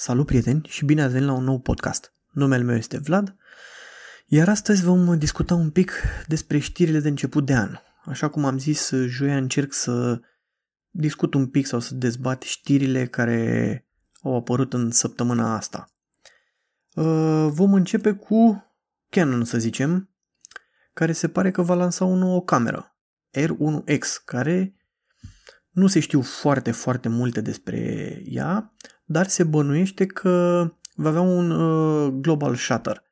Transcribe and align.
Salut 0.00 0.26
prieteni 0.26 0.66
și 0.68 0.84
bine 0.84 1.02
ați 1.02 1.12
venit 1.12 1.28
la 1.28 1.34
un 1.34 1.44
nou 1.44 1.58
podcast. 1.58 2.12
Numele 2.30 2.62
meu 2.62 2.76
este 2.76 2.98
Vlad, 2.98 3.36
iar 4.26 4.48
astăzi 4.48 4.82
vom 4.82 5.18
discuta 5.18 5.54
un 5.54 5.70
pic 5.70 5.92
despre 6.26 6.58
știrile 6.58 7.00
de 7.00 7.08
început 7.08 7.46
de 7.46 7.54
an. 7.54 7.78
Așa 8.04 8.28
cum 8.28 8.44
am 8.44 8.58
zis, 8.58 8.90
joia 8.90 9.36
încerc 9.36 9.72
să 9.72 10.20
discut 10.90 11.34
un 11.34 11.46
pic 11.46 11.66
sau 11.66 11.80
să 11.80 11.94
dezbat 11.94 12.42
știrile 12.42 13.06
care 13.06 13.84
au 14.22 14.36
apărut 14.36 14.72
în 14.72 14.90
săptămâna 14.90 15.56
asta. 15.56 15.90
Uh, 16.94 17.48
vom 17.50 17.74
începe 17.74 18.12
cu 18.12 18.66
Canon, 19.08 19.44
să 19.44 19.58
zicem, 19.58 20.10
care 20.92 21.12
se 21.12 21.28
pare 21.28 21.50
că 21.50 21.62
va 21.62 21.74
lansa 21.74 22.04
o 22.04 22.14
nouă 22.14 22.42
cameră, 22.42 22.96
R1X, 23.38 24.24
care 24.24 24.74
nu 25.78 25.86
se 25.86 26.00
știu 26.00 26.22
foarte, 26.22 26.70
foarte 26.70 27.08
multe 27.08 27.40
despre 27.40 28.22
ea, 28.24 28.72
dar 29.04 29.26
se 29.26 29.44
bănuiește 29.44 30.06
că 30.06 30.64
va 30.94 31.08
avea 31.08 31.20
un 31.20 31.50
uh, 31.50 32.12
global 32.12 32.54
shutter. 32.54 33.02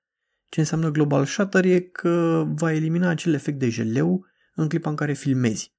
Ce 0.49 0.61
înseamnă 0.61 0.91
global 0.91 1.25
shutter 1.25 1.65
e 1.65 1.81
că 1.81 2.45
va 2.49 2.73
elimina 2.73 3.09
acel 3.09 3.35
efect 3.35 3.59
de 3.59 3.69
jeleu 3.69 4.27
în 4.55 4.69
clipa 4.69 4.91
în 4.91 4.97
care 4.97 5.13
filmezi. 5.13 5.75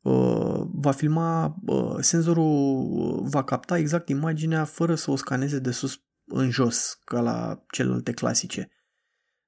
Uh, 0.00 0.62
va 0.72 0.90
filma, 0.90 1.56
uh, 1.66 1.96
senzorul 2.00 3.22
va 3.28 3.44
capta 3.44 3.78
exact 3.78 4.08
imaginea 4.08 4.64
fără 4.64 4.94
să 4.94 5.10
o 5.10 5.16
scaneze 5.16 5.58
de 5.58 5.70
sus 5.70 6.00
în 6.24 6.50
jos, 6.50 6.98
ca 7.04 7.20
la 7.20 7.64
celelalte 7.70 8.12
clasice. 8.12 8.70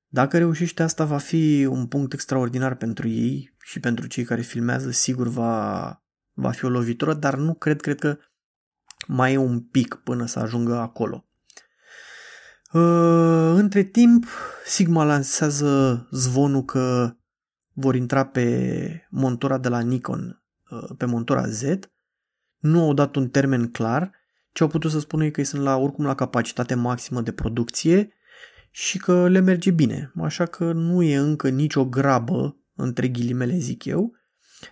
Dacă 0.07 0.39
reușește 0.39 0.83
asta, 0.83 1.05
va 1.05 1.19
fi 1.19 1.67
un 1.71 1.87
punct 1.87 2.13
extraordinar 2.13 2.75
pentru 2.75 3.09
ei 3.09 3.57
și 3.63 3.81
pentru 3.81 4.07
cei 4.07 4.25
care 4.25 4.41
filmează, 4.41 4.91
sigur 4.91 5.29
va, 5.29 6.03
va 6.39 6.51
fi 6.51 6.65
o 6.65 6.69
lovitură, 6.69 7.15
dar 7.15 7.37
nu 7.37 7.55
cred, 7.55 7.81
cred 7.81 7.99
că 7.99 8.19
mai 9.07 9.33
e 9.33 9.37
un 9.37 9.61
pic 9.61 9.95
până 9.95 10.27
să 10.27 10.39
ajungă 10.39 10.77
acolo. 10.77 11.27
Uh, 12.73 13.53
între 13.55 13.83
timp, 13.83 14.27
Sigma 14.65 15.05
lansează 15.05 16.07
zvonul 16.11 16.65
că 16.65 17.17
vor 17.73 17.95
intra 17.95 18.27
pe 18.27 19.07
montura 19.11 19.59
de 19.59 19.69
la 19.69 19.81
Nikon, 19.81 20.43
uh, 20.71 20.89
pe 20.97 21.05
montura 21.05 21.47
Z. 21.47 21.63
Nu 22.59 22.83
au 22.83 22.95
dat 22.95 23.17
un 23.17 23.29
termen 23.29 23.71
clar, 23.71 24.13
ce 24.53 24.63
au 24.63 24.69
putut 24.69 24.91
să 24.91 24.99
spună 24.99 25.25
e 25.25 25.31
că 25.31 25.43
sunt 25.43 25.63
la, 25.63 25.77
oricum 25.77 26.05
la 26.05 26.15
capacitate 26.15 26.75
maximă 26.75 27.21
de 27.21 27.33
producție 27.33 28.13
și 28.71 28.99
că 28.99 29.29
le 29.29 29.41
merge 29.41 29.71
bine. 29.71 30.13
Așa 30.23 30.47
că 30.47 30.73
nu 30.73 31.03
e 31.03 31.17
încă 31.17 31.49
nicio 31.49 31.87
grabă, 31.87 32.57
între 32.75 33.09
ghilimele 33.09 33.57
zic 33.57 33.85
eu, 33.85 34.18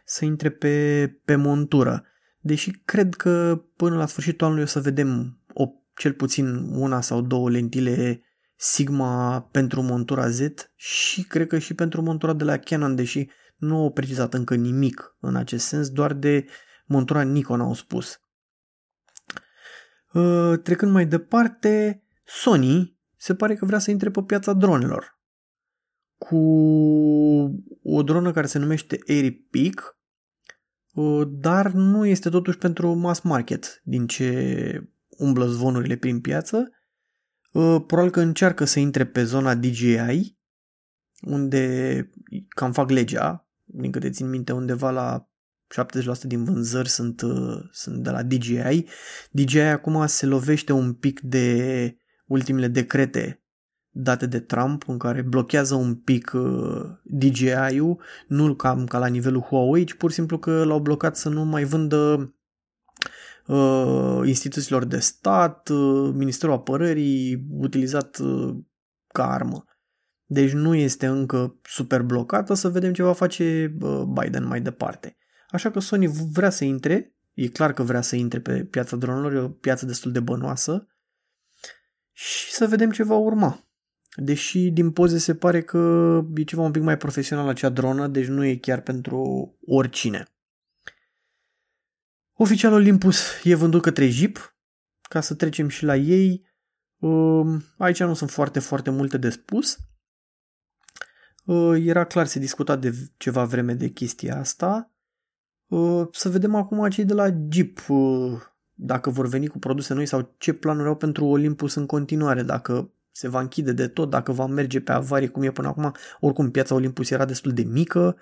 să 0.05 0.25
intre 0.25 0.51
pe, 0.51 1.07
pe 1.25 1.37
montură. 1.37 2.05
Deși 2.41 2.71
cred 2.71 3.15
că 3.15 3.63
până 3.77 3.97
la 3.97 4.07
sfârșitul 4.07 4.47
anului 4.47 4.65
o 4.65 4.67
să 4.67 4.81
vedem 4.81 5.41
o, 5.53 5.69
cel 5.95 6.13
puțin 6.13 6.57
una 6.57 7.01
sau 7.01 7.21
două 7.21 7.51
lentile 7.51 8.21
Sigma 8.59 9.41
pentru 9.51 9.83
montura 9.83 10.29
Z 10.29 10.41
și 10.75 11.23
cred 11.23 11.47
că 11.47 11.59
și 11.59 11.75
pentru 11.75 12.03
montura 12.03 12.33
de 12.33 12.45
la 12.45 12.57
Canon, 12.57 12.95
deși 12.95 13.29
nu 13.57 13.77
au 13.77 13.93
precizat 13.93 14.35
încă 14.35 14.55
nimic 14.55 15.17
în 15.21 15.37
acest 15.37 15.67
sens, 15.67 15.89
doar 15.89 16.13
de 16.13 16.47
montura 16.87 17.23
Nikon 17.23 17.61
au 17.61 17.75
spus. 17.75 18.21
Uh, 20.13 20.59
trecând 20.63 20.93
mai 20.93 21.07
departe, 21.07 22.03
Sony 22.25 22.99
se 23.17 23.35
pare 23.35 23.55
că 23.55 23.65
vrea 23.65 23.79
să 23.79 23.91
intre 23.91 24.11
pe 24.11 24.23
piața 24.23 24.53
dronelor 24.53 25.16
cu 26.19 26.37
o 27.83 28.03
dronă 28.03 28.33
care 28.33 28.47
se 28.47 28.59
numește 28.59 28.99
Airy 29.09 29.33
Peak, 29.33 29.97
Uh, 30.97 31.29
dar 31.31 31.71
nu 31.71 32.07
este 32.07 32.29
totuși 32.29 32.59
pentru 32.59 32.95
mass 32.95 33.21
market 33.21 33.81
din 33.85 34.07
ce 34.07 34.91
umblă 35.09 35.47
zvonurile 35.47 35.97
prin 35.97 36.21
piață. 36.21 36.71
Uh, 37.53 37.83
probabil 37.87 38.11
că 38.11 38.21
încearcă 38.21 38.65
să 38.65 38.79
intre 38.79 39.07
pe 39.07 39.25
zona 39.25 39.55
DJI, 39.55 40.39
unde 41.21 42.11
cam 42.49 42.73
fac 42.73 42.91
legea, 42.91 43.49
din 43.65 43.91
câte 43.91 44.11
țin 44.11 44.29
minte, 44.29 44.53
undeva 44.53 44.91
la 44.91 45.29
70% 46.25 46.27
din 46.27 46.45
vânzări 46.45 46.89
sunt, 46.89 47.21
uh, 47.21 47.59
sunt 47.71 48.03
de 48.03 48.11
la 48.11 48.23
DJI. 48.23 48.85
DJI 49.31 49.59
acum 49.59 50.07
se 50.07 50.27
lovește 50.27 50.73
un 50.73 50.95
pic 50.95 51.21
de 51.21 51.97
ultimele 52.27 52.69
decrete 52.69 53.45
date 53.99 54.27
de 54.27 54.41
Trump 54.41 54.89
în 54.89 54.99
care 54.99 55.23
blochează 55.23 55.75
un 55.75 55.95
pic 55.95 56.33
uh, 56.35 56.85
DJI-ul, 57.03 58.01
nu 58.27 58.55
cam 58.55 58.87
ca 58.87 58.99
la 58.99 59.07
nivelul 59.07 59.41
Huawei, 59.41 59.85
ci 59.85 59.95
pur 59.95 60.11
și 60.11 60.17
simplu 60.17 60.39
că 60.39 60.65
l-au 60.65 60.81
blocat 60.81 61.17
să 61.17 61.29
nu 61.29 61.45
mai 61.45 61.65
vândă 61.65 62.35
uh, 63.47 64.21
instituțiilor 64.25 64.85
de 64.85 64.99
stat, 64.99 65.69
uh, 65.69 66.11
Ministerul 66.15 66.55
Apărării, 66.55 67.47
utilizat 67.51 68.19
uh, 68.19 68.57
ca 69.07 69.33
armă. 69.33 69.65
Deci 70.25 70.53
nu 70.53 70.75
este 70.75 71.07
încă 71.07 71.59
super 71.63 72.03
blocată, 72.03 72.55
să 72.55 72.69
vedem 72.69 72.93
ce 72.93 73.03
va 73.03 73.13
face 73.13 73.77
uh, 73.81 74.03
Biden 74.21 74.47
mai 74.47 74.61
departe. 74.61 75.17
Așa 75.51 75.71
că 75.71 75.81
Sony 75.81 76.07
vrea 76.33 76.51
să 76.51 76.65
intre, 76.65 77.15
e 77.35 77.49
clar 77.49 77.73
că 77.73 77.83
vrea 77.83 78.01
să 78.01 78.17
intre 78.17 78.41
pe 78.41 78.65
piața 78.65 78.97
dronelor, 78.97 79.33
e 79.33 79.39
o 79.39 79.49
piață 79.49 79.87
destul 79.87 80.13
de 80.13 80.21
bănoasă, 80.21 80.87
și 82.13 82.53
să 82.53 82.67
vedem 82.67 82.91
ce 82.91 83.03
va 83.03 83.17
urma. 83.17 83.66
Deși 84.17 84.71
din 84.71 84.91
poze 84.91 85.19
se 85.19 85.35
pare 85.35 85.63
că 85.63 86.21
e 86.35 86.43
ceva 86.43 86.63
un 86.63 86.71
pic 86.71 86.83
mai 86.83 86.97
profesional 86.97 87.49
acea 87.49 87.69
dronă, 87.69 88.07
deci 88.07 88.27
nu 88.27 88.45
e 88.45 88.57
chiar 88.57 88.81
pentru 88.81 89.55
oricine. 89.67 90.25
Oficial 92.33 92.73
Olympus 92.73 93.45
e 93.45 93.55
vândut 93.55 93.83
către 93.83 94.09
Jeep, 94.09 94.57
ca 95.09 95.21
să 95.21 95.35
trecem 95.35 95.69
și 95.69 95.85
la 95.85 95.97
ei. 95.97 96.47
Um, 96.99 97.63
aici 97.79 98.03
nu 98.03 98.15
sunt 98.15 98.31
foarte, 98.31 98.59
foarte 98.59 98.91
multe 98.91 99.19
de 99.19 99.31
spus. 99.31 99.77
Uh, 101.45 101.85
era 101.87 102.05
clar, 102.05 102.27
se 102.27 102.39
discuta 102.39 102.77
de 102.77 102.93
ceva 103.17 103.45
vreme 103.45 103.75
de 103.75 103.89
chestia 103.89 104.39
asta. 104.39 104.91
Uh, 105.67 106.09
să 106.13 106.29
vedem 106.29 106.55
acum 106.55 106.89
cei 106.89 107.05
de 107.05 107.15
la 107.15 107.29
Jeep 107.49 107.89
uh, 107.89 108.41
dacă 108.73 109.11
vor 109.11 109.27
veni 109.27 109.47
cu 109.47 109.59
produse 109.59 109.95
noi 109.95 110.07
sau 110.07 110.35
ce 110.39 110.53
planuri 110.53 110.89
au 110.89 110.97
pentru 110.97 111.25
Olympus 111.25 111.75
în 111.75 111.87
continuare, 111.87 112.43
dacă 112.43 112.93
se 113.17 113.29
va 113.29 113.41
închide 113.41 113.73
de 113.73 113.89
tot, 113.89 114.11
dacă 114.11 114.33
va 114.33 114.47
merge 114.47 114.81
pe 114.81 114.93
avarie 114.93 115.29
cum 115.29 115.43
e 115.43 115.51
până 115.51 115.69
acum, 115.69 115.95
oricum 116.21 116.51
piața 116.51 116.75
Olympus 116.75 117.11
era 117.11 117.25
destul 117.25 117.53
de 117.53 117.63
mică, 117.63 118.17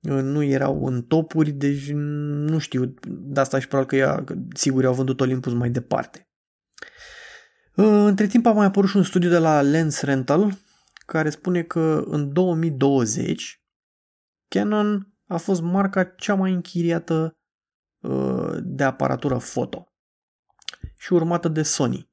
nu 0.00 0.42
erau 0.42 0.86
în 0.86 1.02
topuri, 1.02 1.50
deci 1.50 1.90
nu 1.92 2.58
știu, 2.58 2.94
de 3.08 3.40
asta 3.40 3.58
și 3.58 3.68
probabil 3.68 3.90
că 3.90 3.96
ea, 3.96 4.24
sigur 4.54 4.84
au 4.84 4.94
vândut 4.94 5.20
Olympus 5.20 5.52
mai 5.52 5.70
departe. 5.70 6.28
Între 7.74 8.26
timp 8.26 8.46
a 8.46 8.52
mai 8.52 8.66
apărut 8.66 8.90
și 8.90 8.96
un 8.96 9.02
studiu 9.02 9.30
de 9.30 9.38
la 9.38 9.62
Lens 9.62 10.00
Rental 10.00 10.58
care 11.06 11.30
spune 11.30 11.62
că 11.62 12.02
în 12.06 12.32
2020 12.32 13.62
Canon 14.48 15.14
a 15.26 15.36
fost 15.36 15.60
marca 15.62 16.04
cea 16.04 16.34
mai 16.34 16.52
închiriată 16.52 17.36
uh, 18.00 18.56
de 18.62 18.84
aparatură 18.84 19.38
foto 19.38 19.94
și 20.98 21.12
urmată 21.12 21.48
de 21.48 21.62
Sony. 21.62 22.09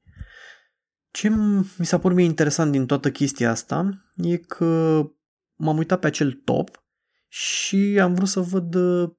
Ce 1.17 1.29
mi 1.77 1.85
s-a 1.85 1.99
părut 1.99 2.17
mie 2.17 2.25
interesant 2.25 2.71
din 2.71 2.85
toată 2.85 3.11
chestia 3.11 3.49
asta 3.49 4.05
e 4.15 4.37
că 4.37 5.01
m-am 5.55 5.77
uitat 5.77 5.99
pe 5.99 6.07
acel 6.07 6.31
top 6.31 6.83
și 7.27 7.99
am 8.01 8.13
vrut 8.13 8.27
să 8.27 8.39
văd 8.39 8.75
uh, 8.75 9.09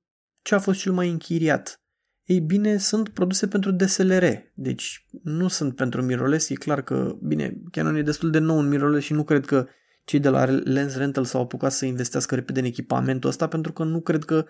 ce 0.43 0.55
a 0.55 0.59
fost 0.59 0.81
cel 0.81 0.93
mai 0.93 1.11
închiriat. 1.11 1.83
Ei 2.25 2.41
bine, 2.41 2.77
sunt 2.77 3.09
produse 3.09 3.49
pentru 3.49 3.71
DSLR, 3.71 4.25
deci 4.55 5.07
nu 5.23 5.49
sunt 5.49 5.77
pentru 5.77 6.03
mirrorless, 6.03 6.49
e 6.49 6.55
clar 6.55 6.83
că, 6.83 7.17
bine, 7.23 7.61
Canon 7.71 7.97
e 7.97 8.03
destul 8.03 8.31
de 8.31 8.39
nou 8.39 8.59
în 8.59 8.69
mirrorless 8.69 9.07
și 9.07 9.13
nu 9.13 9.25
cred 9.25 9.47
că 9.47 9.67
cei 10.05 10.21
de 10.21 10.29
la 10.29 10.45
Lens 10.45 10.97
Rental 10.97 11.25
s-au 11.25 11.41
apucat 11.41 11.73
să 11.73 11.85
investească 11.85 12.35
repede 12.35 12.61
în 12.61 12.67
echipamentul 12.67 13.31
ăsta 13.31 13.49
pentru 13.49 13.73
că 13.73 13.85
nu 13.85 14.01
cred 14.01 14.25
că 14.25 14.47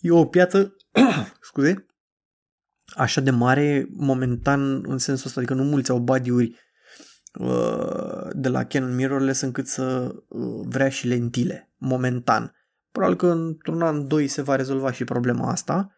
e 0.00 0.10
o 0.10 0.26
piață, 0.26 0.76
scuze, 1.40 1.86
așa 2.96 3.20
de 3.20 3.30
mare 3.30 3.88
momentan 3.90 4.82
în 4.86 4.98
sensul 4.98 5.26
ăsta, 5.26 5.40
adică 5.40 5.54
nu 5.54 5.64
mulți 5.64 5.90
au 5.90 5.98
body 5.98 6.30
uh, 6.30 6.52
de 8.32 8.48
la 8.48 8.64
Canon 8.64 8.94
mirrorless 8.94 9.40
încât 9.40 9.66
să 9.66 10.14
uh, 10.28 10.60
vrea 10.64 10.88
și 10.88 11.06
lentile, 11.06 11.72
momentan. 11.76 12.54
Probabil 12.90 13.16
că 13.16 13.26
într-un 13.26 13.82
an, 13.82 14.08
doi 14.08 14.26
se 14.26 14.42
va 14.42 14.56
rezolva 14.56 14.92
și 14.92 15.04
problema 15.04 15.50
asta. 15.50 15.96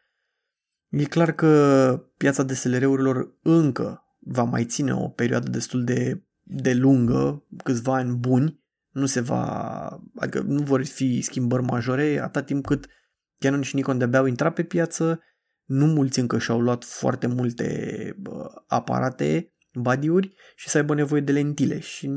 E 0.88 1.04
clar 1.04 1.32
că 1.32 2.02
piața 2.16 2.42
DSLR-urilor 2.42 3.38
încă 3.42 4.04
va 4.18 4.42
mai 4.42 4.64
ține 4.64 4.94
o 4.94 5.08
perioadă 5.08 5.50
destul 5.50 5.84
de, 5.84 6.24
de 6.42 6.74
lungă, 6.74 7.46
câțiva 7.64 7.94
ani 7.94 8.16
buni, 8.16 8.62
nu 8.90 9.06
se 9.06 9.20
va, 9.20 9.44
adică 10.16 10.40
nu 10.40 10.62
vor 10.62 10.84
fi 10.84 11.20
schimbări 11.20 11.62
majore 11.62 12.20
atât 12.22 12.46
timp 12.46 12.66
cât 12.66 12.86
Canon 13.38 13.62
și 13.62 13.74
Nikon 13.74 13.98
de-abia 13.98 14.18
au 14.18 14.26
intrat 14.26 14.54
pe 14.54 14.62
piață, 14.62 15.20
nu 15.64 15.86
mulți 15.86 16.18
încă 16.18 16.38
și-au 16.38 16.60
luat 16.60 16.84
foarte 16.84 17.26
multe 17.26 18.16
aparate, 18.66 19.54
badiuri 19.72 20.34
și 20.56 20.68
să 20.68 20.78
aibă 20.78 20.94
nevoie 20.94 21.20
de 21.20 21.32
lentile 21.32 21.78
și 21.78 22.10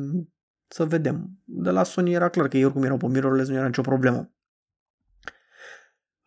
să 0.68 0.86
vedem. 0.86 1.40
De 1.44 1.70
la 1.70 1.84
Sony 1.84 2.14
era 2.14 2.30
clar 2.30 2.48
că 2.48 2.58
ei 2.58 2.64
oricum 2.64 2.84
erau 2.84 2.98
pe 2.98 3.08
mirrorless, 3.08 3.50
nu 3.50 3.56
era 3.56 3.66
nicio 3.66 3.82
problemă. 3.82 4.32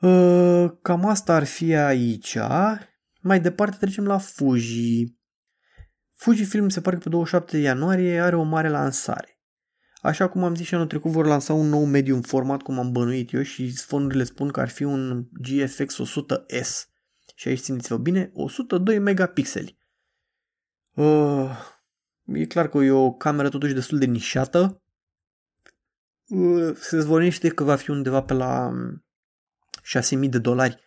Ă, 0.03 0.69
cam 0.83 1.07
asta 1.07 1.35
ar 1.35 1.45
fi 1.45 1.75
aici. 1.75 2.39
Mai 3.21 3.41
departe 3.41 3.77
trecem 3.81 4.07
la 4.07 4.19
Fuji. 4.19 5.19
Fujifilm 6.15 6.69
se 6.69 6.81
pare 6.81 6.97
că 6.97 7.03
pe 7.03 7.09
27 7.09 7.59
ianuarie 7.59 8.21
are 8.21 8.37
o 8.37 8.43
mare 8.43 8.69
lansare. 8.69 9.41
Așa 10.03 10.29
cum 10.29 10.45
am 10.45 10.55
zis 10.55 10.67
și 10.67 10.75
anul 10.75 10.87
trecut, 10.87 11.11
vor 11.11 11.27
lansa 11.27 11.53
un 11.53 11.69
nou 11.69 11.85
medium 11.85 12.21
format, 12.21 12.63
cum 12.63 12.79
am 12.79 12.93
bănuit 12.93 13.33
eu, 13.33 13.43
și 13.43 13.77
sfonurile 13.77 14.25
spun 14.25 14.49
că 14.49 14.61
ar 14.61 14.69
fi 14.69 14.83
un 14.83 15.27
GFX 15.41 16.01
100S. 16.03 16.90
Și 17.41 17.49
aici 17.49 17.61
țineți-vă 17.61 17.97
bine, 17.97 18.31
102 18.35 18.99
megapixeli. 18.99 19.79
Uh, 20.95 21.51
e 22.25 22.47
clar 22.47 22.69
că 22.69 22.79
e 22.79 22.91
o 22.91 23.13
cameră 23.13 23.49
totuși 23.49 23.75
destul 23.75 23.99
de 23.99 24.05
nișată. 24.05 24.83
Uh, 26.27 26.75
se 26.75 27.01
zvonește 27.01 27.49
că 27.49 27.65
va 27.65 27.77
fi 27.77 27.91
undeva 27.91 28.23
pe 28.23 28.33
la 28.33 28.71
6000 29.83 30.29
de 30.29 30.39
dolari. 30.39 30.81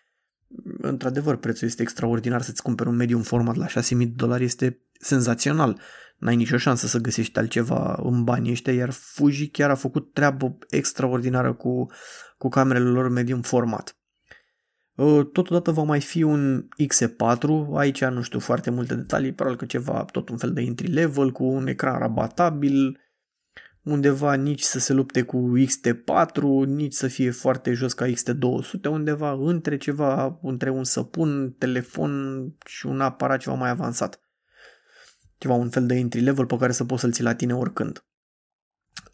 Într-adevăr, 0.78 1.36
prețul 1.36 1.68
este 1.68 1.82
extraordinar 1.82 2.42
să-ți 2.42 2.62
cumperi 2.62 2.90
un 2.90 2.96
medium 2.96 3.22
format 3.22 3.56
la 3.56 3.68
6000 3.68 4.06
de 4.06 4.14
dolari, 4.16 4.44
este 4.44 4.82
senzațional. 5.00 5.82
N-ai 6.18 6.36
nicio 6.36 6.58
șansă 6.58 6.88
să 6.88 7.00
găsești 7.00 7.40
altceva 7.40 8.00
în 8.04 8.24
banii 8.24 8.52
ăștia, 8.52 8.74
iar 8.74 8.90
Fuji 8.90 9.50
chiar 9.50 9.70
a 9.70 9.76
făcut 9.76 10.14
treabă 10.14 10.58
extraordinară 10.70 11.54
cu, 11.54 11.86
cu 12.38 12.50
camerele 12.50 12.90
lor 12.90 13.10
medium 13.10 13.42
format. 13.42 13.98
Uh, 14.96 15.28
totodată 15.32 15.72
va 15.72 15.84
mai 15.84 16.02
fi 16.02 16.24
un 16.24 16.68
X4, 16.84 17.48
aici 17.74 18.04
nu 18.04 18.22
știu 18.22 18.40
foarte 18.40 18.70
multe 18.70 18.96
detalii, 18.96 19.34
probabil 19.34 19.60
că 19.60 19.66
ceva, 19.66 20.06
tot 20.06 20.30
un 20.30 20.38
fel 20.38 20.54
de 20.54 20.62
entry 20.62 20.88
level 20.88 21.32
cu 21.32 21.44
un 21.44 21.68
ecran 21.68 22.00
rabatabil, 22.00 23.00
undeva 23.84 24.34
nici 24.34 24.62
să 24.62 24.80
se 24.80 24.94
lupte 24.94 25.22
cu 25.22 25.54
XT4, 25.58 26.42
nici 26.66 26.94
să 26.94 27.08
fie 27.08 27.32
foarte 27.32 27.74
jos 27.74 27.94
ca 27.94 28.06
XT200, 28.06 28.86
undeva 28.90 29.32
între 29.32 29.78
ceva, 29.78 30.40
între 30.42 30.70
un 30.70 30.84
săpun, 30.84 31.56
telefon 31.58 32.44
și 32.66 32.86
un 32.86 33.02
aparat 33.02 33.40
ceva 33.40 33.56
mai 33.56 33.70
avansat. 33.70 34.20
Ceva 35.38 35.54
un 35.54 35.70
fel 35.70 35.86
de 35.86 35.96
entry 35.96 36.20
level 36.20 36.46
pe 36.46 36.58
care 36.58 36.72
să 36.72 36.86
poți 36.86 37.02
să-l 37.02 37.12
ții 37.12 37.24
la 37.24 37.36
tine 37.36 37.56
oricând. 37.56 38.06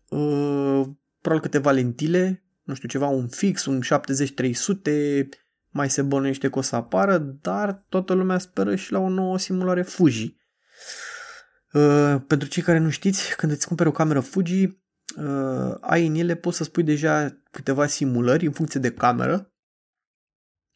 Uh, 0.09 0.81
probabil 1.21 1.49
câteva 1.49 1.71
lentile, 1.71 2.43
nu 2.63 2.73
știu, 2.73 2.87
ceva 2.87 3.07
un 3.07 3.27
fix, 3.27 3.65
un 3.65 3.81
70-300, 3.81 5.27
mai 5.69 5.89
se 5.89 6.01
bănuiește 6.01 6.49
că 6.49 6.57
o 6.57 6.61
să 6.61 6.75
apară, 6.75 7.17
dar 7.17 7.85
toată 7.89 8.13
lumea 8.13 8.37
speră 8.37 8.75
și 8.75 8.91
la 8.91 8.99
o 8.99 9.09
nouă 9.09 9.37
simulare 9.37 9.81
Fuji. 9.81 10.37
Uh, 11.73 12.15
pentru 12.27 12.47
cei 12.47 12.63
care 12.63 12.77
nu 12.77 12.89
știți, 12.89 13.35
când 13.35 13.51
îți 13.51 13.67
cumperi 13.67 13.89
o 13.89 13.91
cameră 13.91 14.19
Fuji, 14.19 14.63
uh, 14.65 15.75
ai 15.79 16.07
în 16.07 16.15
ele, 16.15 16.35
poți 16.35 16.57
să 16.57 16.63
spui 16.63 16.83
deja 16.83 17.41
câteva 17.51 17.87
simulări 17.87 18.45
în 18.45 18.51
funcție 18.51 18.79
de 18.79 18.91
cameră, 18.91 19.53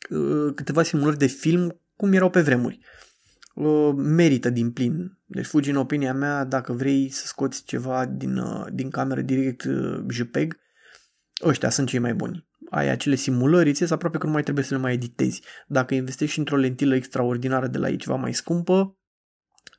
uh, 0.09 0.53
câteva 0.55 0.83
simulări 0.83 1.17
de 1.17 1.27
film 1.27 1.81
cum 1.95 2.13
erau 2.13 2.29
pe 2.29 2.41
vremuri. 2.41 2.79
Uh, 3.53 3.93
merită 3.95 4.49
din 4.49 4.71
plin. 4.71 5.17
Deci 5.25 5.45
Fuji, 5.45 5.69
în 5.69 5.75
opinia 5.75 6.13
mea, 6.13 6.43
dacă 6.43 6.73
vrei 6.73 7.09
să 7.09 7.25
scoți 7.25 7.63
ceva 7.63 8.05
din, 8.05 8.37
uh, 8.37 8.65
din 8.71 8.89
cameră 8.89 9.21
direct 9.21 9.63
uh, 9.63 10.03
JPEG, 10.09 10.57
ăștia 11.43 11.69
sunt 11.69 11.87
cei 11.87 11.99
mai 11.99 12.13
buni 12.13 12.47
ai 12.73 12.89
acele 12.89 13.15
simulări, 13.15 13.69
îți 13.69 13.93
aproape 13.93 14.17
că 14.17 14.25
nu 14.25 14.31
mai 14.31 14.43
trebuie 14.43 14.63
să 14.65 14.73
le 14.73 14.79
mai 14.79 14.93
editezi. 14.93 15.41
Dacă 15.67 15.93
investești 15.93 16.39
într-o 16.39 16.55
lentilă 16.55 16.95
extraordinară 16.95 17.67
de 17.67 17.77
la 17.77 17.89
ei 17.89 17.97
ceva 17.97 18.15
mai 18.15 18.33
scumpă, 18.33 18.97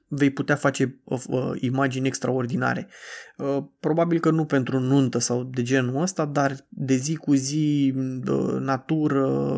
vei 0.07 0.31
putea 0.31 0.57
face 0.57 1.01
uh, 1.05 1.23
uh, 1.29 1.53
imagini 1.61 2.07
extraordinare. 2.07 2.89
Uh, 3.37 3.65
probabil 3.81 4.21
că 4.21 4.31
nu 4.31 4.45
pentru 4.45 4.79
nuntă 4.79 5.19
sau 5.19 5.45
de 5.45 5.63
genul 5.63 6.03
ăsta, 6.03 6.25
dar 6.25 6.67
de 6.69 6.95
zi 6.95 7.17
cu 7.17 7.35
zi, 7.35 7.95
uh, 7.97 8.57
natură, 8.59 9.57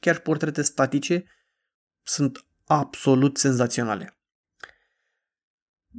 chiar 0.00 0.18
portrete 0.18 0.62
statice 0.62 1.24
sunt 2.02 2.46
absolut 2.64 3.36
senzaționale. 3.36 4.18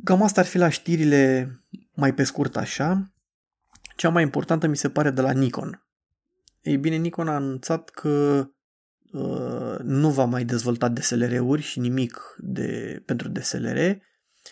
Cam 0.04 0.24
asta 0.24 0.42
ar 0.42 0.48
fi 0.48 0.58
la 0.58 0.70
știrile 0.70 1.50
mai 1.94 2.14
pe 2.14 2.24
scurt 2.24 2.58
așa. 2.58 3.14
Cea 3.96 4.10
mai 4.10 4.24
importantă 4.24 4.68
mi 4.68 4.78
se 4.78 4.90
pare 4.90 5.10
de 5.10 5.22
la 5.22 5.32
Nikon. 5.32 5.85
Ei 6.66 6.78
bine, 6.78 6.96
Nikon 6.96 7.28
a 7.28 7.34
anunțat 7.34 7.90
că 7.90 8.46
uh, 9.12 9.78
nu 9.84 10.12
va 10.12 10.26
mai 10.26 10.46
dezvolta 10.46 10.90
DSLR-uri 10.90 11.62
și 11.62 11.80
nimic 11.80 12.36
de, 12.38 13.02
pentru 13.06 13.28
DSLR, 13.30 13.98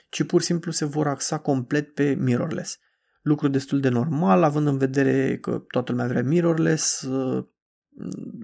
ci 0.10 0.24
pur 0.24 0.40
și 0.40 0.46
simplu 0.46 0.72
se 0.72 0.86
vor 0.86 1.08
axa 1.08 1.40
complet 1.40 1.94
pe 1.94 2.14
mirrorless. 2.14 2.78
Lucru 3.22 3.48
destul 3.48 3.80
de 3.80 3.90
normal, 3.90 4.44
având 4.44 4.68
în 4.68 4.78
vedere 4.78 5.38
că 5.38 5.64
toată 5.68 5.92
lumea 5.92 6.08
vrea 6.08 6.24
mirrorless, 6.24 7.02
uh, 7.02 7.46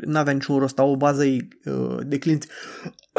n-avea 0.02 0.34
niciun 0.34 0.60
rost, 0.60 0.80
au 0.80 0.92
o 0.92 0.98
bază 0.98 1.24
uh, 1.24 1.98
de 2.06 2.18
clienți 2.18 2.48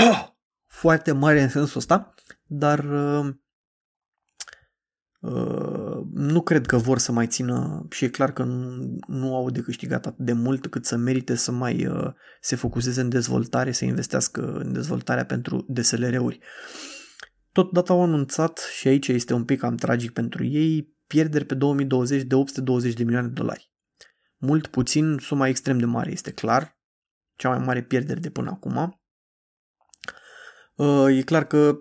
foarte 0.80 1.12
mare 1.12 1.42
în 1.42 1.48
sensul 1.48 1.78
ăsta, 1.78 2.14
dar 2.46 2.78
uh, 2.78 3.28
Uh, 3.28 3.34
nu 6.12 6.40
cred 6.42 6.66
că 6.66 6.76
vor 6.76 6.98
să 6.98 7.12
mai 7.12 7.26
țină 7.26 7.86
și 7.90 8.04
e 8.04 8.08
clar 8.08 8.32
că 8.32 8.42
nu, 8.42 8.96
nu 9.06 9.36
au 9.36 9.50
de 9.50 9.60
câștigat 9.60 10.06
atât 10.06 10.24
de 10.24 10.32
mult 10.32 10.66
cât 10.66 10.86
să 10.86 10.96
merite 10.96 11.34
să 11.34 11.52
mai 11.52 11.86
uh, 11.86 12.12
se 12.40 12.56
focuseze 12.56 13.00
în 13.00 13.08
dezvoltare, 13.08 13.72
să 13.72 13.84
investească 13.84 14.52
în 14.52 14.72
dezvoltarea 14.72 15.24
pentru 15.24 15.64
DSLR-uri. 15.68 16.38
Totodată 17.52 17.92
au 17.92 18.02
anunțat, 18.02 18.58
și 18.58 18.88
aici 18.88 19.08
este 19.08 19.32
un 19.32 19.44
pic 19.44 19.58
cam 19.58 19.76
tragic 19.76 20.12
pentru 20.12 20.44
ei, 20.44 20.94
pierderi 21.06 21.44
pe 21.44 21.54
2020 21.54 22.22
de 22.22 22.34
820 22.34 22.94
de 22.94 23.04
milioane 23.04 23.26
de 23.26 23.32
dolari. 23.32 23.72
Mult 24.36 24.66
puțin, 24.66 25.16
suma 25.18 25.48
extrem 25.48 25.78
de 25.78 25.84
mare, 25.84 26.10
este 26.10 26.30
clar, 26.30 26.78
cea 27.36 27.48
mai 27.48 27.58
mare 27.58 27.82
pierdere 27.82 28.20
de 28.20 28.30
până 28.30 28.50
acum. 28.50 29.00
Uh, 30.74 31.16
e 31.18 31.22
clar 31.22 31.46
că 31.46 31.78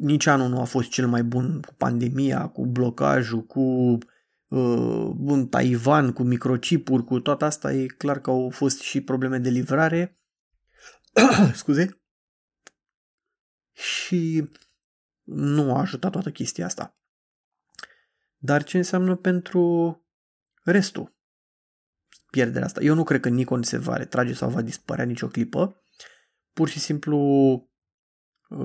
nici 0.00 0.26
anul 0.26 0.48
nu 0.48 0.60
a 0.60 0.64
fost 0.64 0.88
cel 0.88 1.08
mai 1.08 1.22
bun 1.22 1.60
cu 1.60 1.74
pandemia, 1.74 2.48
cu 2.48 2.66
blocajul, 2.66 3.44
cu 3.44 3.60
uh, 4.48 5.10
în 5.26 5.46
Taiwan, 5.46 6.12
cu 6.12 6.22
microchipuri, 6.22 7.04
cu 7.04 7.20
toată 7.20 7.44
asta. 7.44 7.72
E 7.72 7.86
clar 7.86 8.20
că 8.20 8.30
au 8.30 8.50
fost 8.50 8.80
și 8.80 9.00
probleme 9.00 9.38
de 9.38 9.48
livrare. 9.48 10.18
Scuze. 11.54 12.02
Și 13.72 14.50
nu 15.22 15.74
a 15.74 15.80
ajutat 15.80 16.12
toată 16.12 16.30
chestia 16.30 16.66
asta. 16.66 16.96
Dar 18.36 18.62
ce 18.62 18.76
înseamnă 18.76 19.16
pentru 19.16 19.96
restul? 20.62 21.16
Pierderea 22.30 22.66
asta. 22.66 22.80
Eu 22.82 22.94
nu 22.94 23.04
cred 23.04 23.20
că 23.20 23.28
Nikon 23.28 23.62
se 23.62 23.78
va 23.78 23.96
retrage 23.96 24.32
sau 24.32 24.50
va 24.50 24.62
dispărea 24.62 25.04
nicio 25.04 25.26
clipă. 25.26 25.82
Pur 26.52 26.68
și 26.68 26.78
simplu 26.78 27.18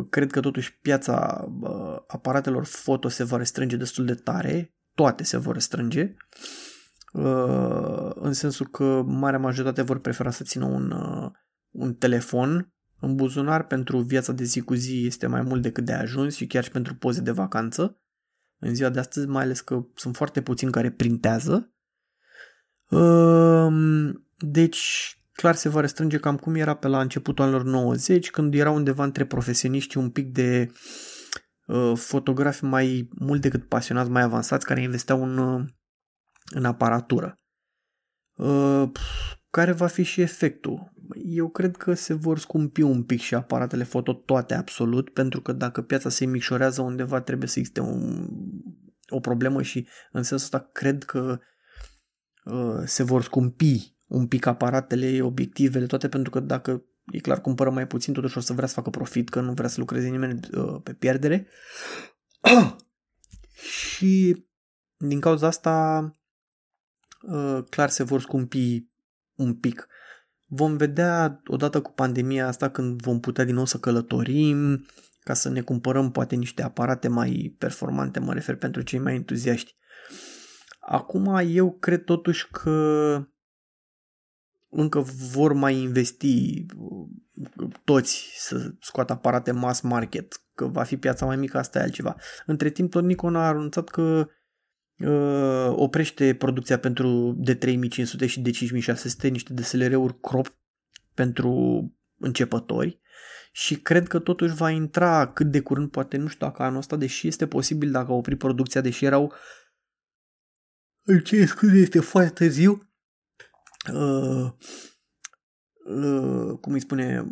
Cred 0.09 0.31
că 0.31 0.39
totuși 0.39 0.79
piața 0.79 1.47
aparatelor 2.07 2.65
foto 2.65 3.07
se 3.07 3.23
va 3.23 3.37
restrânge 3.37 3.75
destul 3.75 4.05
de 4.05 4.13
tare, 4.13 4.75
toate 4.95 5.23
se 5.23 5.37
vor 5.37 5.53
restrânge, 5.53 6.13
în 8.13 8.33
sensul 8.33 8.67
că 8.67 9.03
marea 9.05 9.39
majoritate 9.39 9.81
vor 9.81 9.99
prefera 9.99 10.31
să 10.31 10.43
țină 10.43 10.65
un, 10.65 10.93
un 11.69 11.93
telefon 11.93 12.73
în 12.99 13.15
buzunar 13.15 13.67
pentru 13.67 13.99
viața 13.99 14.31
de 14.31 14.43
zi 14.43 14.61
cu 14.61 14.73
zi 14.73 15.05
este 15.05 15.27
mai 15.27 15.41
mult 15.41 15.61
decât 15.61 15.85
de 15.85 15.93
ajuns 15.93 16.35
și 16.35 16.47
chiar 16.47 16.63
și 16.63 16.71
pentru 16.71 16.95
poze 16.95 17.21
de 17.21 17.31
vacanță. 17.31 17.97
În 18.59 18.75
ziua 18.75 18.89
de 18.89 18.99
astăzi, 18.99 19.27
mai 19.27 19.43
ales 19.43 19.61
că 19.61 19.85
sunt 19.95 20.15
foarte 20.15 20.41
puțini 20.41 20.71
care 20.71 20.91
printează. 20.91 21.73
Deci, 24.37 25.17
clar 25.33 25.55
se 25.55 25.69
va 25.69 25.79
restrânge 25.79 26.17
cam 26.17 26.37
cum 26.37 26.55
era 26.55 26.75
pe 26.75 26.87
la 26.87 27.01
începutul 27.01 27.43
anilor 27.43 27.63
90, 27.63 28.31
când 28.31 28.53
era 28.53 28.71
undeva 28.71 29.03
între 29.03 29.25
profesioniști 29.25 29.97
un 29.97 30.09
pic 30.09 30.31
de 30.31 30.71
uh, 31.65 31.91
fotografi 31.95 32.63
mai 32.63 33.09
mult 33.19 33.41
decât 33.41 33.67
pasionați, 33.67 34.09
mai 34.09 34.21
avansați, 34.21 34.65
care 34.65 34.81
investeau 34.81 35.23
în, 35.23 35.37
uh, 35.37 35.65
în 36.49 36.65
aparatură. 36.65 37.37
Uh, 38.33 38.91
care 39.49 39.71
va 39.71 39.87
fi 39.87 40.03
și 40.03 40.21
efectul? 40.21 40.93
Eu 41.23 41.49
cred 41.49 41.77
că 41.77 41.93
se 41.93 42.13
vor 42.13 42.39
scumpi 42.39 42.81
un 42.81 43.03
pic 43.03 43.19
și 43.19 43.35
aparatele 43.35 43.83
foto 43.83 44.13
toate 44.13 44.53
absolut, 44.53 45.09
pentru 45.09 45.41
că 45.41 45.51
dacă 45.51 45.81
piața 45.81 46.09
se 46.09 46.25
micșorează 46.25 46.81
undeva 46.81 47.21
trebuie 47.21 47.47
să 47.47 47.59
existe 47.59 47.81
un, 47.81 48.27
o 49.07 49.19
problemă 49.19 49.61
și 49.61 49.87
în 50.11 50.23
sensul 50.23 50.45
ăsta 50.45 50.69
cred 50.71 51.03
că 51.03 51.39
uh, 52.43 52.81
se 52.85 53.03
vor 53.03 53.23
scumpi 53.23 53.92
un 54.13 54.27
pic 54.27 54.45
aparatele, 54.45 55.21
obiectivele, 55.21 55.85
toate, 55.85 56.09
pentru 56.09 56.31
că 56.31 56.39
dacă 56.39 56.83
e 57.11 57.19
clar 57.19 57.41
cumpără 57.41 57.69
mai 57.69 57.87
puțin, 57.87 58.13
totuși 58.13 58.37
o 58.37 58.41
să 58.41 58.53
vrea 58.53 58.67
să 58.67 58.73
facă 58.73 58.89
profit, 58.89 59.29
că 59.29 59.41
nu 59.41 59.53
vrea 59.53 59.69
să 59.69 59.79
lucreze 59.79 60.09
nimeni 60.09 60.39
uh, 60.53 60.81
pe 60.83 60.93
pierdere. 60.93 61.47
și 63.77 64.45
din 64.97 65.19
cauza 65.19 65.47
asta 65.47 66.05
uh, 67.21 67.59
clar 67.69 67.89
se 67.89 68.03
vor 68.03 68.21
scumpi 68.21 68.87
un 69.33 69.55
pic. 69.55 69.87
Vom 70.45 70.77
vedea 70.77 71.41
odată 71.45 71.81
cu 71.81 71.91
pandemia 71.91 72.47
asta 72.47 72.69
când 72.69 73.01
vom 73.01 73.19
putea 73.19 73.43
din 73.43 73.55
nou 73.55 73.65
să 73.65 73.79
călătorim, 73.79 74.85
ca 75.19 75.33
să 75.33 75.49
ne 75.49 75.61
cumpărăm 75.61 76.11
poate 76.11 76.35
niște 76.35 76.63
aparate 76.63 77.07
mai 77.07 77.55
performante, 77.57 78.19
mă 78.19 78.33
refer 78.33 78.55
pentru 78.55 78.81
cei 78.81 78.99
mai 78.99 79.15
entuziaști. 79.15 79.75
Acum 80.79 81.41
eu 81.45 81.71
cred 81.71 82.03
totuși 82.03 82.47
că 82.51 83.27
încă 84.75 84.99
vor 85.31 85.53
mai 85.53 85.75
investi 85.75 86.65
toți 87.83 88.33
să 88.37 88.73
scoată 88.79 89.13
aparate 89.13 89.51
mass 89.51 89.81
market, 89.81 90.41
că 90.55 90.65
va 90.65 90.83
fi 90.83 90.97
piața 90.97 91.25
mai 91.25 91.35
mică, 91.35 91.57
asta 91.57 91.79
e 91.79 91.81
altceva. 91.81 92.15
Între 92.45 92.69
timp, 92.69 92.91
tot 92.91 93.03
Nikon 93.03 93.35
a 93.35 93.47
anunțat 93.47 93.89
că 93.89 94.27
uh, 94.97 95.67
oprește 95.69 96.35
producția 96.35 96.79
pentru 96.79 97.35
de 97.37 97.55
3500 97.55 98.25
și 98.25 98.39
de 98.39 98.51
5600, 98.51 99.27
niște 99.27 99.53
DSLR-uri 99.53 100.19
crop 100.19 100.57
pentru 101.13 101.51
începători 102.17 103.01
și 103.51 103.75
cred 103.75 104.07
că 104.07 104.19
totuși 104.19 104.55
va 104.55 104.69
intra 104.69 105.27
cât 105.27 105.51
de 105.51 105.59
curând, 105.59 105.89
poate 105.89 106.17
nu 106.17 106.27
știu 106.27 106.45
dacă 106.45 106.63
anul 106.63 106.77
ăsta, 106.77 106.95
deși 106.95 107.27
este 107.27 107.47
posibil 107.47 107.91
dacă 107.91 108.11
a 108.11 108.15
oprit 108.15 108.37
producția, 108.37 108.81
deși 108.81 109.05
erau 109.05 109.33
ce 111.23 111.45
scuze, 111.45 111.77
este 111.77 111.99
foarte 111.99 112.29
târziu. 112.29 112.92
Uh, 113.91 114.51
uh, 115.85 116.57
cum 116.61 116.73
îi 116.73 116.79
spune, 116.79 117.25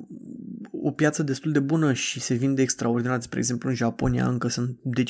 o 0.71 0.91
piață 0.91 1.23
destul 1.23 1.51
de 1.51 1.59
bună 1.59 1.93
și 1.93 2.19
se 2.19 2.33
vinde 2.33 2.61
extraordinar. 2.61 3.21
Spre 3.21 3.39
exemplu, 3.39 3.69
în 3.69 3.75
Japonia 3.75 4.27
încă 4.27 4.47
sunt 4.47 4.79
de 4.83 5.03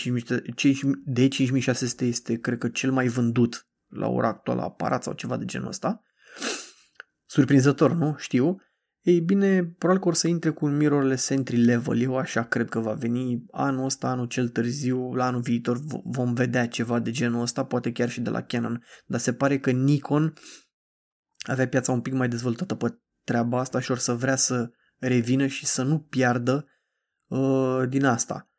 5600 1.27 2.05
este, 2.05 2.39
cred 2.39 2.57
că, 2.57 2.69
cel 2.69 2.91
mai 2.91 3.07
vândut 3.07 3.67
la 3.87 4.07
ora 4.07 4.27
actuală 4.27 4.61
aparat 4.61 5.03
sau 5.03 5.13
ceva 5.13 5.37
de 5.37 5.45
genul 5.45 5.67
ăsta. 5.67 6.03
Surprinzător, 7.25 7.93
nu? 7.93 8.15
Știu. 8.17 8.61
Ei 9.01 9.19
bine, 9.19 9.63
probabil 9.63 10.01
că 10.01 10.07
or 10.07 10.13
să 10.13 10.27
intre 10.27 10.49
cu 10.49 10.65
un 10.65 10.77
mirrorless 10.77 11.29
entry 11.29 11.57
level. 11.57 11.99
Eu 12.01 12.17
așa 12.17 12.43
cred 12.43 12.69
că 12.69 12.79
va 12.79 12.93
veni 12.93 13.45
anul 13.51 13.85
ăsta, 13.85 14.07
anul 14.07 14.25
cel 14.25 14.49
târziu, 14.49 15.13
la 15.13 15.25
anul 15.25 15.41
viitor 15.41 15.79
vom 16.03 16.33
vedea 16.33 16.67
ceva 16.67 16.99
de 16.99 17.11
genul 17.11 17.41
ăsta, 17.41 17.65
poate 17.65 17.91
chiar 17.91 18.09
și 18.09 18.21
de 18.21 18.29
la 18.29 18.41
Canon. 18.41 18.83
Dar 19.05 19.19
se 19.19 19.33
pare 19.33 19.59
că 19.59 19.71
Nikon 19.71 20.33
avea 21.41 21.67
piața 21.67 21.91
un 21.91 22.01
pic 22.01 22.13
mai 22.13 22.27
dezvoltată 22.29 22.75
pe 22.75 22.99
treaba 23.23 23.59
asta 23.59 23.79
și 23.79 23.91
or 23.91 23.97
să 23.97 24.13
vrea 24.13 24.35
să 24.35 24.71
revină 24.97 25.47
și 25.47 25.65
să 25.65 25.83
nu 25.83 25.99
piardă 25.99 26.67
uh, 27.27 27.83
din 27.89 28.05
asta. 28.05 28.51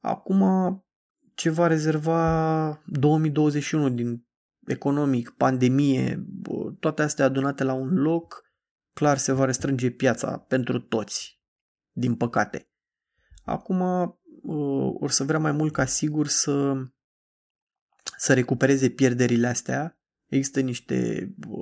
Acum, 0.00 0.42
ce 1.34 1.50
va 1.50 1.66
rezerva 1.66 2.82
2021 2.86 3.90
din 3.90 4.26
economic, 4.66 5.30
pandemie, 5.30 6.26
toate 6.80 7.02
astea 7.02 7.24
adunate 7.24 7.64
la 7.64 7.72
un 7.72 7.94
loc, 7.94 8.44
clar 8.92 9.18
se 9.18 9.32
va 9.32 9.44
restrânge 9.44 9.90
piața 9.90 10.38
pentru 10.38 10.80
toți, 10.80 11.40
din 11.92 12.16
păcate. 12.16 12.70
Acum 13.44 13.80
uh, 13.80 14.94
or 15.00 15.10
să 15.10 15.24
vrea 15.24 15.38
mai 15.38 15.52
mult 15.52 15.72
ca 15.72 15.84
sigur 15.84 16.26
să, 16.26 16.74
să 18.16 18.34
recupereze 18.34 18.90
pierderile 18.90 19.46
astea. 19.46 19.98
Există 20.26 20.60
niște 20.60 21.28
uh, 21.48 21.59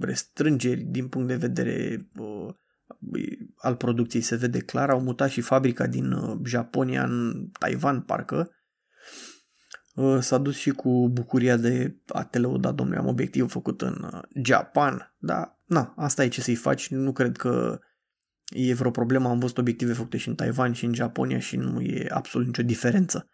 restrângeri 0.00 0.80
din 0.80 1.08
punct 1.08 1.28
de 1.28 1.36
vedere 1.36 2.08
uh, 2.18 2.54
al 3.56 3.76
producției, 3.76 4.22
se 4.22 4.36
vede 4.36 4.60
clar. 4.60 4.90
Au 4.90 5.00
mutat 5.00 5.30
și 5.30 5.40
fabrica 5.40 5.86
din 5.86 6.14
Japonia 6.44 7.04
în 7.04 7.48
Taiwan, 7.58 8.00
parcă. 8.00 8.50
S-a 10.20 10.38
dus 10.38 10.56
și 10.56 10.70
cu 10.70 11.08
bucuria 11.08 11.56
de 11.56 11.96
a 12.06 12.24
te 12.24 12.38
lăuda, 12.38 12.72
domnule, 12.72 12.98
am 12.98 13.06
obiectiv 13.06 13.50
făcut 13.50 13.82
în 13.82 14.10
Japan, 14.44 15.14
da, 15.18 15.56
na, 15.66 15.94
asta 15.96 16.24
e 16.24 16.28
ce 16.28 16.40
să-i 16.40 16.54
faci. 16.54 16.88
Nu 16.88 17.12
cred 17.12 17.36
că 17.36 17.80
e 18.44 18.74
vreo 18.74 18.90
problemă. 18.90 19.28
Am 19.28 19.38
văzut 19.38 19.58
obiective 19.58 19.92
făcute 19.92 20.16
și 20.16 20.28
în 20.28 20.34
Taiwan 20.34 20.72
și 20.72 20.84
în 20.84 20.94
Japonia 20.94 21.38
și 21.38 21.56
nu 21.56 21.80
e 21.80 22.06
absolut 22.10 22.46
nicio 22.46 22.62
diferență. 22.62 23.30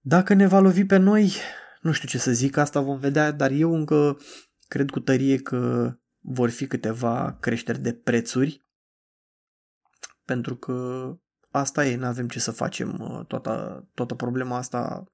Dacă 0.00 0.34
ne 0.34 0.46
va 0.46 0.58
lovi 0.58 0.84
pe 0.84 0.96
noi, 0.96 1.32
nu 1.80 1.92
știu 1.92 2.08
ce 2.08 2.18
să 2.18 2.32
zic, 2.32 2.56
asta 2.56 2.80
vom 2.80 2.98
vedea, 2.98 3.30
dar 3.30 3.50
eu 3.50 3.74
încă 3.74 4.18
cred 4.68 4.90
cu 4.90 5.00
tărie 5.00 5.38
că 5.38 5.92
vor 6.18 6.50
fi 6.50 6.66
câteva 6.66 7.36
creșteri 7.40 7.78
de 7.78 7.92
prețuri, 7.92 8.64
pentru 10.24 10.56
că 10.56 11.08
asta 11.50 11.86
e, 11.86 11.96
nu 11.96 12.06
avem 12.06 12.28
ce 12.28 12.38
să 12.38 12.50
facem, 12.50 13.24
toată, 13.28 13.84
toată 13.94 14.14
problema 14.14 14.56
asta 14.56 15.04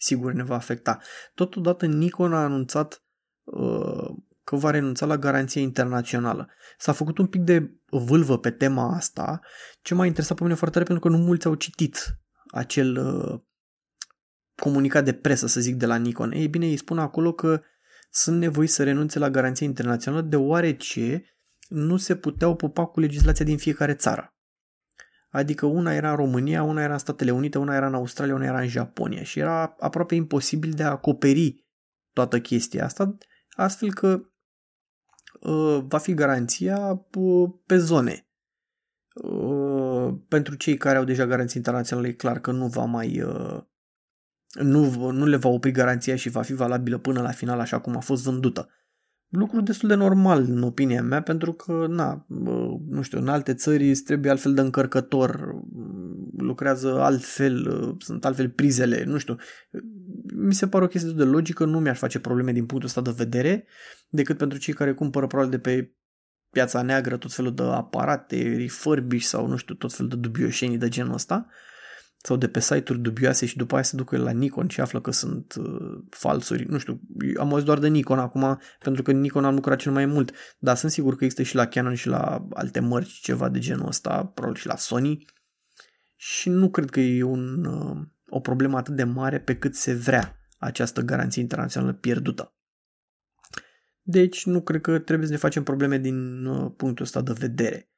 sigur 0.00 0.32
ne 0.32 0.42
va 0.42 0.54
afecta. 0.54 0.98
Totodată 1.34 1.86
Nikon 1.86 2.34
a 2.34 2.42
anunțat 2.42 3.04
uh, 3.42 4.08
că 4.44 4.56
va 4.56 4.70
renunța 4.70 5.06
la 5.06 5.18
garanția 5.18 5.60
internațională. 5.60 6.48
S-a 6.78 6.92
făcut 6.92 7.18
un 7.18 7.26
pic 7.26 7.40
de 7.40 7.74
vâlvă 7.86 8.38
pe 8.38 8.50
tema 8.50 8.94
asta, 8.94 9.40
ce 9.82 9.94
m-a 9.94 10.06
interesat 10.06 10.36
pe 10.36 10.42
mine 10.42 10.54
foarte 10.54 10.78
tare 10.78 10.90
pentru 10.90 11.08
că 11.08 11.16
nu 11.16 11.24
mulți 11.24 11.46
au 11.46 11.54
citit 11.54 12.20
acel 12.46 12.96
uh, 12.96 13.40
comunicat 14.54 15.04
de 15.04 15.12
presă, 15.12 15.46
să 15.46 15.60
zic, 15.60 15.76
de 15.76 15.86
la 15.86 15.96
Nikon. 15.96 16.32
Ei 16.32 16.48
bine, 16.48 16.66
îi 16.66 16.76
spun 16.76 16.98
acolo 16.98 17.32
că 17.32 17.62
sunt 18.10 18.38
nevoiți 18.38 18.74
să 18.74 18.82
renunțe 18.82 19.18
la 19.18 19.30
garanția 19.30 19.66
internațională 19.66 20.22
deoarece 20.22 21.24
nu 21.68 21.96
se 21.96 22.16
puteau 22.16 22.56
popa 22.56 22.86
cu 22.86 23.00
legislația 23.00 23.44
din 23.44 23.56
fiecare 23.56 23.94
țară. 23.94 24.34
Adică 25.28 25.66
una 25.66 25.92
era 25.92 26.10
în 26.10 26.16
România, 26.16 26.62
una 26.62 26.82
era 26.82 26.92
în 26.92 26.98
Statele 26.98 27.30
Unite, 27.30 27.58
una 27.58 27.74
era 27.74 27.86
în 27.86 27.94
Australia, 27.94 28.34
una 28.34 28.44
era 28.44 28.60
în 28.60 28.68
Japonia 28.68 29.22
și 29.22 29.38
era 29.38 29.74
aproape 29.78 30.14
imposibil 30.14 30.70
de 30.70 30.82
a 30.82 30.90
acoperi 30.90 31.66
toată 32.12 32.40
chestia 32.40 32.84
asta, 32.84 33.16
astfel 33.56 33.92
că 33.92 34.30
Uh, 35.40 35.84
va 35.88 35.98
fi 35.98 36.14
garanția 36.14 37.06
uh, 37.14 37.50
pe 37.66 37.76
zone. 37.76 38.28
Uh, 39.14 40.14
pentru 40.28 40.54
cei 40.54 40.76
care 40.76 40.98
au 40.98 41.04
deja 41.04 41.26
garanții 41.26 41.56
internaționale 41.56 42.08
e 42.08 42.12
clar 42.12 42.40
că 42.40 42.50
nu 42.50 42.66
va 42.66 42.84
mai 42.84 43.22
nu, 44.52 45.10
nu 45.10 45.26
le 45.26 45.36
va 45.36 45.48
opri 45.48 45.70
garanția 45.70 46.16
și 46.16 46.28
va 46.28 46.42
fi 46.42 46.54
valabilă 46.54 46.98
până 46.98 47.20
la 47.20 47.30
final 47.30 47.58
așa 47.58 47.80
cum 47.80 47.96
a 47.96 48.00
fost 48.00 48.22
vândută. 48.22 48.68
Lucru 49.28 49.60
destul 49.60 49.88
de 49.88 49.94
normal 49.94 50.46
în 50.48 50.62
opinia 50.62 51.02
mea 51.02 51.22
pentru 51.22 51.52
că, 51.52 51.86
na, 51.88 52.26
nu 52.88 53.02
știu, 53.02 53.18
în 53.18 53.28
alte 53.28 53.54
țări 53.54 53.88
îți 53.88 54.02
trebuie 54.02 54.30
altfel 54.30 54.54
de 54.54 54.60
încărcător, 54.60 55.54
lucrează 56.36 57.00
altfel, 57.00 57.66
sunt 57.98 58.24
altfel 58.24 58.48
prizele, 58.48 59.04
nu 59.04 59.18
știu. 59.18 59.36
Mi 60.34 60.54
se 60.54 60.68
pare 60.68 60.84
o 60.84 60.88
chestie 60.88 61.12
de 61.12 61.24
logică, 61.24 61.64
nu 61.64 61.80
mi-aș 61.80 61.98
face 61.98 62.18
probleme 62.18 62.52
din 62.52 62.66
punctul 62.66 62.88
ăsta 62.88 63.00
de 63.00 63.14
vedere, 63.16 63.66
decât 64.08 64.36
pentru 64.36 64.58
cei 64.58 64.74
care 64.74 64.94
cumpără 64.94 65.26
probabil 65.26 65.50
de 65.50 65.58
pe 65.58 65.94
piața 66.50 66.82
neagră 66.82 67.16
tot 67.16 67.32
felul 67.32 67.54
de 67.54 67.62
aparate, 67.62 68.56
refurbish 68.56 69.26
sau 69.26 69.46
nu 69.46 69.56
știu, 69.56 69.74
tot 69.74 69.92
felul 69.92 70.10
de 70.10 70.16
dubioșenii 70.16 70.78
de 70.78 70.88
genul 70.88 71.14
ăsta 71.14 71.46
sau 72.22 72.36
de 72.36 72.48
pe 72.48 72.60
site-uri 72.60 73.00
dubioase 73.00 73.46
și 73.46 73.56
după 73.56 73.74
aia 73.74 73.82
se 73.82 73.96
ducă 73.96 74.16
la 74.16 74.30
Nikon 74.30 74.68
și 74.68 74.80
află 74.80 75.00
că 75.00 75.10
sunt 75.10 75.54
uh, 75.54 76.04
falsuri. 76.10 76.64
Nu 76.64 76.78
știu, 76.78 77.00
am 77.38 77.50
auzit 77.50 77.66
doar 77.66 77.78
de 77.78 77.88
Nikon 77.88 78.18
acum, 78.18 78.60
pentru 78.78 79.02
că 79.02 79.12
Nikon 79.12 79.44
am 79.44 79.54
lucrat 79.54 79.78
cel 79.78 79.92
mai 79.92 80.06
mult, 80.06 80.34
dar 80.58 80.76
sunt 80.76 80.92
sigur 80.92 81.16
că 81.16 81.24
există 81.24 81.42
și 81.42 81.54
la 81.54 81.66
Canon 81.66 81.94
și 81.94 82.06
la 82.06 82.46
alte 82.52 82.80
mărci 82.80 83.20
ceva 83.20 83.48
de 83.48 83.58
genul 83.58 83.86
ăsta, 83.86 84.24
probabil 84.24 84.60
și 84.60 84.66
la 84.66 84.76
Sony. 84.76 85.24
Și 86.16 86.48
nu 86.48 86.70
cred 86.70 86.90
că 86.90 87.00
e 87.00 87.22
un, 87.22 87.64
uh, 87.64 87.96
o 88.28 88.40
problemă 88.40 88.76
atât 88.76 88.96
de 88.96 89.04
mare 89.04 89.40
pe 89.40 89.56
cât 89.56 89.74
se 89.74 89.94
vrea 89.94 90.40
această 90.58 91.00
garanție 91.00 91.42
internațională 91.42 91.92
pierdută. 91.92 92.54
Deci 94.02 94.46
nu 94.46 94.62
cred 94.62 94.80
că 94.80 94.98
trebuie 94.98 95.26
să 95.26 95.32
ne 95.32 95.38
facem 95.38 95.62
probleme 95.62 95.98
din 95.98 96.44
uh, 96.44 96.72
punctul 96.76 97.04
ăsta 97.04 97.22
de 97.22 97.32
vedere. 97.32 97.90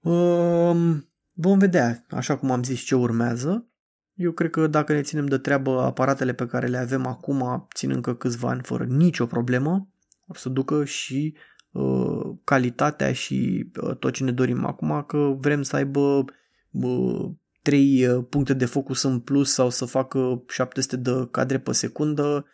Um, 0.00 1.11
Vom 1.32 1.58
vedea, 1.58 2.04
așa 2.08 2.36
cum 2.36 2.50
am 2.50 2.62
zis, 2.62 2.80
ce 2.80 2.94
urmează. 2.94 3.66
Eu 4.14 4.32
cred 4.32 4.50
că 4.50 4.66
dacă 4.66 4.92
ne 4.92 5.02
ținem 5.02 5.26
de 5.26 5.38
treabă 5.38 5.80
aparatele 5.80 6.32
pe 6.32 6.46
care 6.46 6.66
le 6.66 6.76
avem 6.76 7.06
acum, 7.06 7.66
țin 7.74 7.90
încă 7.90 8.14
câțiva 8.14 8.48
ani 8.48 8.62
fără 8.62 8.84
nicio 8.84 9.26
problemă, 9.26 9.88
o 10.26 10.34
să 10.34 10.48
ducă 10.48 10.84
și 10.84 11.36
uh, 11.70 12.36
calitatea 12.44 13.12
și 13.12 13.70
uh, 13.82 13.96
tot 13.96 14.12
ce 14.12 14.24
ne 14.24 14.32
dorim 14.32 14.64
acum, 14.64 15.04
că 15.06 15.36
vrem 15.38 15.62
să 15.62 15.76
aibă 15.76 16.24
uh, 16.70 17.30
3 17.62 18.06
uh, 18.06 18.24
puncte 18.28 18.54
de 18.54 18.64
focus 18.64 19.02
în 19.02 19.20
plus 19.20 19.52
sau 19.52 19.70
să 19.70 19.84
facă 19.84 20.44
700 20.48 20.96
de 20.96 21.28
cadre 21.30 21.58
pe 21.58 21.72
secundă, 21.72 22.46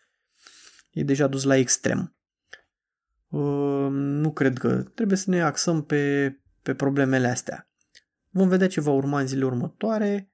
e 0.91 1.03
deja 1.03 1.27
dus 1.27 1.43
la 1.43 1.57
extrem. 1.57 2.15
Uh, 3.29 3.89
nu 3.91 4.33
cred 4.33 4.59
că 4.59 4.83
trebuie 4.83 5.17
să 5.17 5.31
ne 5.31 5.43
axăm 5.43 5.85
pe, 5.85 6.35
pe 6.63 6.75
problemele 6.75 7.29
astea. 7.29 7.68
Vom 8.39 8.49
vedea 8.49 8.69
ce 8.69 8.81
va 8.81 8.91
urma 8.91 9.21
în 9.21 9.27
zilele 9.27 9.47
următoare. 9.47 10.33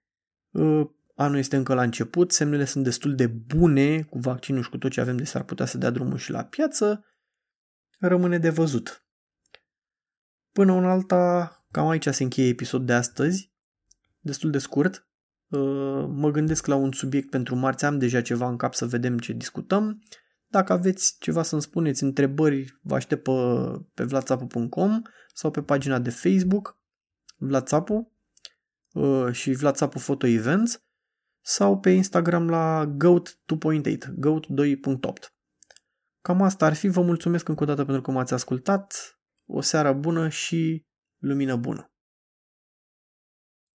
Uh, 0.51 0.87
anul 1.15 1.39
este 1.39 1.57
încă 1.57 1.75
la 1.75 1.83
început, 1.83 2.33
semnele 2.33 2.65
sunt 2.65 2.85
destul 2.85 3.15
de 3.15 3.27
bune 3.27 4.03
cu 4.03 4.19
vaccinul 4.19 4.63
și 4.63 4.71
cu 4.71 4.79
tot 4.79 4.91
ce 4.91 5.01
avem 5.01 5.17
de 5.17 5.25
s-ar 5.25 5.43
putea 5.43 5.67
să 5.67 5.79
dea 5.79 5.91
drumul 5.91 6.17
și 6.17 6.31
la 6.31 6.45
piață. 6.45 7.05
Rămâne 7.99 8.39
de 8.39 8.51
văzut. 8.51 9.07
Până 10.53 10.73
un 10.73 10.85
alta, 10.85 11.67
cam 11.71 11.89
aici 11.89 12.09
se 12.09 12.23
încheie 12.23 12.49
episodul 12.49 12.87
de 12.87 12.93
astăzi, 12.93 13.53
destul 14.21 14.51
de 14.51 14.59
scurt. 14.59 15.09
Uh, 15.49 16.07
mă 16.09 16.31
gândesc 16.31 16.67
la 16.67 16.75
un 16.75 16.93
subiect 16.93 17.31
pentru 17.31 17.57
marți, 17.57 17.85
am 17.85 17.99
deja 17.99 18.23
ceva 18.23 18.49
în 18.49 18.57
cap 18.57 18.75
să 18.75 18.87
vedem 18.87 19.19
ce 19.19 19.33
discutăm. 19.33 20.03
Dacă 20.47 20.73
aveți 20.73 21.17
ceva 21.19 21.43
să-mi 21.43 21.63
spuneți, 21.63 22.03
întrebări, 22.03 22.79
vă 22.83 22.95
aștept 22.95 23.23
pe, 23.23 23.33
pe 23.95 24.05
vlatsapu.com 24.05 25.03
sau 25.35 25.51
pe 25.51 25.63
pagina 25.63 25.99
de 25.99 26.11
Facebook. 26.11 26.83
Vlad 27.47 27.67
Țapu 27.67 28.13
uh, 28.93 29.33
și 29.33 29.53
Vlad 29.53 29.75
Țapu 29.75 29.99
Photo 29.99 30.27
Events 30.27 30.83
sau 31.41 31.79
pe 31.79 31.91
Instagram 31.91 32.49
la 32.49 32.87
goat 32.87 33.39
2.8, 33.79 34.15
goat 34.17 34.47
2.8. 34.47 35.35
cam 36.21 36.43
asta 36.43 36.67
ar 36.67 36.75
fi. 36.75 36.89
Vă 36.89 37.03
mulțumesc 37.03 37.49
încă 37.49 37.63
o 37.63 37.67
dată 37.67 37.85
pentru 37.85 38.03
că 38.03 38.11
m-ați 38.11 38.33
ascultat. 38.33 39.19
O 39.47 39.61
seară 39.61 39.93
bună 39.93 40.29
și 40.29 40.87
lumină 41.19 41.57
bună. 41.57 41.94